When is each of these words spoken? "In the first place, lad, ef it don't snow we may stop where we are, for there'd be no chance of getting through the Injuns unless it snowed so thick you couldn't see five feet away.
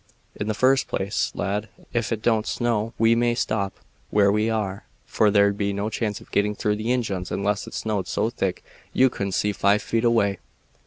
"In 0.35 0.47
the 0.47 0.55
first 0.55 0.87
place, 0.87 1.31
lad, 1.35 1.69
ef 1.93 2.11
it 2.11 2.23
don't 2.23 2.47
snow 2.47 2.93
we 2.97 3.13
may 3.13 3.35
stop 3.35 3.73
where 4.09 4.31
we 4.31 4.49
are, 4.49 4.87
for 5.05 5.29
there'd 5.29 5.59
be 5.59 5.73
no 5.73 5.91
chance 5.91 6.19
of 6.19 6.31
getting 6.31 6.55
through 6.55 6.77
the 6.77 6.91
Injuns 6.91 7.29
unless 7.29 7.67
it 7.67 7.75
snowed 7.75 8.07
so 8.07 8.31
thick 8.31 8.63
you 8.93 9.11
couldn't 9.11 9.33
see 9.33 9.51
five 9.51 9.83
feet 9.83 10.03
away. 10.03 10.39